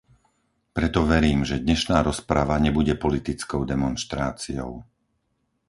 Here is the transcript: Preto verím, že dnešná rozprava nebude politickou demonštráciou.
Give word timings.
Preto 0.77 0.99
verím, 1.13 1.39
že 1.49 1.61
dnešná 1.65 1.97
rozprava 2.07 2.55
nebude 2.67 2.93
politickou 3.05 3.61
demonštráciou. 3.73 4.71